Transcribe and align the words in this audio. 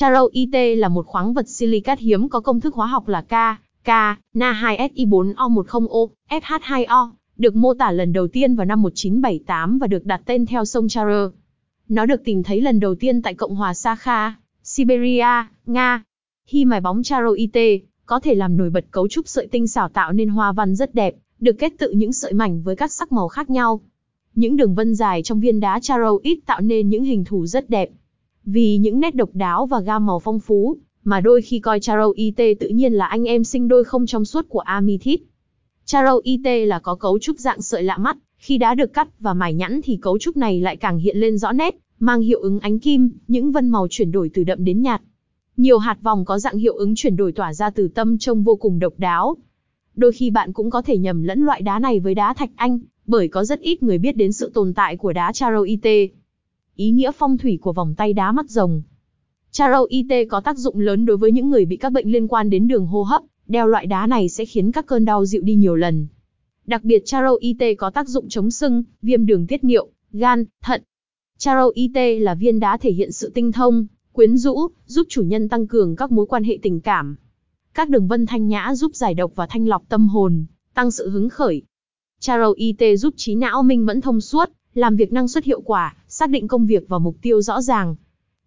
Charo 0.00 0.28
IT 0.32 0.78
là 0.78 0.88
một 0.88 1.06
khoáng 1.06 1.32
vật 1.32 1.48
silicat 1.48 1.98
hiếm 1.98 2.28
có 2.28 2.40
công 2.40 2.60
thức 2.60 2.74
hóa 2.74 2.86
học 2.86 3.08
là 3.08 3.22
K, 3.22 3.34
K, 3.84 3.88
Na2Si4O10O, 4.34 6.08
FH2O, 6.30 7.10
được 7.36 7.56
mô 7.56 7.74
tả 7.74 7.90
lần 7.90 8.12
đầu 8.12 8.28
tiên 8.28 8.54
vào 8.54 8.64
năm 8.64 8.82
1978 8.82 9.78
và 9.78 9.86
được 9.86 10.06
đặt 10.06 10.22
tên 10.26 10.46
theo 10.46 10.64
sông 10.64 10.88
Charo. 10.88 11.30
Nó 11.88 12.06
được 12.06 12.24
tìm 12.24 12.42
thấy 12.42 12.60
lần 12.60 12.80
đầu 12.80 12.94
tiên 12.94 13.22
tại 13.22 13.34
Cộng 13.34 13.54
hòa 13.54 13.74
Sakha, 13.74 14.34
Siberia, 14.62 15.44
Nga. 15.66 16.02
Khi 16.46 16.64
mài 16.64 16.80
bóng 16.80 17.02
Charo 17.02 17.30
IT, 17.30 17.82
có 18.06 18.20
thể 18.20 18.34
làm 18.34 18.56
nổi 18.56 18.70
bật 18.70 18.84
cấu 18.90 19.08
trúc 19.08 19.28
sợi 19.28 19.46
tinh 19.46 19.68
xảo 19.68 19.88
tạo 19.88 20.12
nên 20.12 20.28
hoa 20.28 20.52
văn 20.52 20.76
rất 20.76 20.94
đẹp, 20.94 21.14
được 21.40 21.56
kết 21.58 21.72
tự 21.78 21.90
những 21.90 22.12
sợi 22.12 22.32
mảnh 22.32 22.62
với 22.62 22.76
các 22.76 22.92
sắc 22.92 23.12
màu 23.12 23.28
khác 23.28 23.50
nhau. 23.50 23.80
Những 24.34 24.56
đường 24.56 24.74
vân 24.74 24.94
dài 24.94 25.22
trong 25.22 25.40
viên 25.40 25.60
đá 25.60 25.80
charoite 25.80 26.40
tạo 26.46 26.60
nên 26.60 26.88
những 26.88 27.04
hình 27.04 27.24
thù 27.24 27.46
rất 27.46 27.70
đẹp. 27.70 27.90
Vì 28.44 28.78
những 28.78 29.00
nét 29.00 29.14
độc 29.14 29.30
đáo 29.32 29.66
và 29.66 29.80
gam 29.80 30.06
màu 30.06 30.18
phong 30.18 30.40
phú, 30.40 30.76
mà 31.04 31.20
đôi 31.20 31.42
khi 31.42 31.58
coi 31.58 31.80
charoite 31.80 32.54
tự 32.54 32.68
nhiên 32.68 32.92
là 32.92 33.06
anh 33.06 33.24
em 33.24 33.44
sinh 33.44 33.68
đôi 33.68 33.84
không 33.84 34.06
trong 34.06 34.24
suốt 34.24 34.48
của 34.48 34.58
amethyst. 34.58 35.20
Charoite 35.84 36.66
là 36.66 36.78
có 36.78 36.94
cấu 36.94 37.18
trúc 37.18 37.38
dạng 37.38 37.62
sợi 37.62 37.82
lạ 37.82 37.98
mắt, 37.98 38.16
khi 38.36 38.58
đá 38.58 38.74
được 38.74 38.92
cắt 38.92 39.08
và 39.20 39.34
mài 39.34 39.54
nhẵn 39.54 39.80
thì 39.84 39.96
cấu 39.96 40.18
trúc 40.18 40.36
này 40.36 40.60
lại 40.60 40.76
càng 40.76 40.98
hiện 40.98 41.16
lên 41.16 41.38
rõ 41.38 41.52
nét, 41.52 41.78
mang 41.98 42.20
hiệu 42.20 42.40
ứng 42.40 42.60
ánh 42.60 42.78
kim, 42.78 43.10
những 43.28 43.52
vân 43.52 43.68
màu 43.68 43.86
chuyển 43.90 44.12
đổi 44.12 44.30
từ 44.34 44.44
đậm 44.44 44.64
đến 44.64 44.82
nhạt. 44.82 45.02
Nhiều 45.56 45.78
hạt 45.78 45.96
vòng 46.02 46.24
có 46.24 46.38
dạng 46.38 46.56
hiệu 46.56 46.74
ứng 46.74 46.94
chuyển 46.94 47.16
đổi 47.16 47.32
tỏa 47.32 47.54
ra 47.54 47.70
từ 47.70 47.88
tâm 47.88 48.18
trông 48.18 48.42
vô 48.42 48.56
cùng 48.56 48.78
độc 48.78 48.92
đáo. 48.98 49.36
Đôi 49.96 50.12
khi 50.12 50.30
bạn 50.30 50.52
cũng 50.52 50.70
có 50.70 50.82
thể 50.82 50.98
nhầm 50.98 51.22
lẫn 51.22 51.44
loại 51.44 51.62
đá 51.62 51.78
này 51.78 52.00
với 52.00 52.14
đá 52.14 52.34
thạch 52.34 52.50
anh, 52.56 52.78
bởi 53.06 53.28
có 53.28 53.44
rất 53.44 53.60
ít 53.60 53.82
người 53.82 53.98
biết 53.98 54.16
đến 54.16 54.32
sự 54.32 54.50
tồn 54.54 54.74
tại 54.74 54.96
của 54.96 55.12
đá 55.12 55.32
charoite. 55.32 56.06
Ý 56.80 56.90
nghĩa 56.90 57.12
phong 57.12 57.38
thủy 57.38 57.58
của 57.62 57.72
vòng 57.72 57.94
tay 57.94 58.12
đá 58.12 58.32
mắt 58.32 58.50
rồng 58.50 58.82
Charoite 59.50 60.24
có 60.24 60.40
tác 60.40 60.58
dụng 60.58 60.80
lớn 60.80 61.06
đối 61.06 61.16
với 61.16 61.32
những 61.32 61.50
người 61.50 61.64
bị 61.64 61.76
các 61.76 61.92
bệnh 61.92 62.12
liên 62.12 62.28
quan 62.28 62.50
đến 62.50 62.68
đường 62.68 62.86
hô 62.86 63.02
hấp, 63.02 63.22
đeo 63.46 63.66
loại 63.66 63.86
đá 63.86 64.06
này 64.06 64.28
sẽ 64.28 64.44
khiến 64.44 64.72
các 64.72 64.86
cơn 64.86 65.04
đau 65.04 65.26
dịu 65.26 65.42
đi 65.42 65.54
nhiều 65.54 65.76
lần. 65.76 66.06
Đặc 66.66 66.84
biệt 66.84 67.02
charoite 67.04 67.74
có 67.74 67.90
tác 67.90 68.08
dụng 68.08 68.28
chống 68.28 68.50
sưng, 68.50 68.84
viêm 69.02 69.26
đường 69.26 69.46
tiết 69.46 69.64
niệu, 69.64 69.88
gan, 70.12 70.44
thận. 70.62 70.82
Charoite 71.38 72.18
là 72.18 72.34
viên 72.34 72.60
đá 72.60 72.76
thể 72.76 72.92
hiện 72.92 73.12
sự 73.12 73.30
tinh 73.34 73.52
thông, 73.52 73.86
quyến 74.12 74.36
rũ, 74.36 74.68
giúp 74.86 75.06
chủ 75.10 75.22
nhân 75.22 75.48
tăng 75.48 75.66
cường 75.66 75.96
các 75.96 76.12
mối 76.12 76.26
quan 76.26 76.44
hệ 76.44 76.58
tình 76.62 76.80
cảm. 76.80 77.16
Các 77.74 77.88
đường 77.88 78.08
vân 78.08 78.26
thanh 78.26 78.48
nhã 78.48 78.74
giúp 78.74 78.94
giải 78.94 79.14
độc 79.14 79.32
và 79.34 79.46
thanh 79.46 79.68
lọc 79.68 79.82
tâm 79.88 80.08
hồn, 80.08 80.44
tăng 80.74 80.90
sự 80.90 81.10
hứng 81.10 81.28
khởi. 81.28 81.62
Charo 82.20 82.52
IT 82.56 82.98
giúp 82.98 83.14
trí 83.16 83.34
não 83.34 83.62
minh 83.62 83.86
mẫn 83.86 84.00
thông 84.00 84.20
suốt, 84.20 84.50
làm 84.74 84.96
việc 84.96 85.12
năng 85.12 85.28
suất 85.28 85.44
hiệu 85.44 85.60
quả, 85.60 85.94
xác 86.20 86.30
định 86.30 86.48
công 86.48 86.66
việc 86.66 86.88
và 86.88 86.98
mục 86.98 87.16
tiêu 87.22 87.42
rõ 87.42 87.62
ràng. 87.62 87.96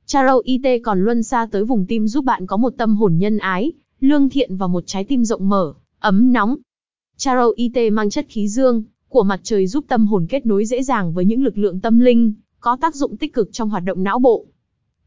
Charo 0.06 0.40
IT 0.44 0.82
còn 0.84 1.04
luân 1.04 1.24
xa 1.24 1.48
tới 1.52 1.64
vùng 1.64 1.86
tim 1.86 2.08
giúp 2.08 2.26
bạn 2.26 2.48
có 2.48 2.58
một 2.58 2.74
tâm 2.78 2.96
hồn 2.96 3.18
nhân 3.18 3.38
ái, 3.38 3.72
lương 4.00 4.30
thiện 4.30 4.58
và 4.58 4.68
một 4.68 4.84
trái 4.88 5.04
tim 5.04 5.26
rộng 5.26 5.50
mở, 5.50 5.74
ấm 6.00 6.34
nóng. 6.34 6.58
Charo 7.18 7.52
IT 7.56 7.94
mang 7.94 8.10
chất 8.10 8.26
khí 8.30 8.48
dương 8.48 8.84
của 9.10 9.24
mặt 9.24 9.40
trời 9.44 9.68
giúp 9.68 9.86
tâm 9.88 10.08
hồn 10.08 10.26
kết 10.30 10.46
nối 10.46 10.66
dễ 10.66 10.84
dàng 10.84 11.14
với 11.14 11.26
những 11.26 11.44
lực 11.44 11.58
lượng 11.58 11.80
tâm 11.80 12.00
linh, 12.00 12.34
có 12.60 12.78
tác 12.82 12.96
dụng 12.96 13.18
tích 13.18 13.34
cực 13.34 13.50
trong 13.52 13.70
hoạt 13.70 13.84
động 13.84 14.04
não 14.04 14.20
bộ. 14.20 14.46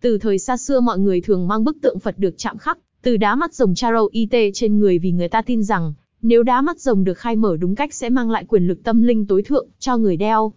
Từ 0.00 0.18
thời 0.18 0.38
xa 0.38 0.56
xưa 0.56 0.80
mọi 0.80 0.98
người 0.98 1.20
thường 1.20 1.48
mang 1.48 1.64
bức 1.64 1.76
tượng 1.82 1.98
Phật 1.98 2.18
được 2.18 2.34
chạm 2.36 2.58
khắc, 2.58 2.78
từ 3.02 3.16
đá 3.16 3.34
mắt 3.34 3.54
rồng 3.54 3.74
Charo 3.74 4.06
IT 4.10 4.50
trên 4.54 4.78
người 4.78 4.98
vì 4.98 5.12
người 5.12 5.28
ta 5.28 5.42
tin 5.42 5.62
rằng, 5.62 5.94
nếu 6.22 6.42
đá 6.42 6.60
mắt 6.60 6.80
rồng 6.80 7.04
được 7.04 7.18
khai 7.18 7.36
mở 7.36 7.56
đúng 7.56 7.74
cách 7.74 7.94
sẽ 7.94 8.10
mang 8.10 8.30
lại 8.30 8.44
quyền 8.48 8.66
lực 8.66 8.84
tâm 8.84 9.02
linh 9.02 9.26
tối 9.26 9.42
thượng 9.42 9.68
cho 9.78 9.96
người 9.96 10.16
đeo. 10.16 10.52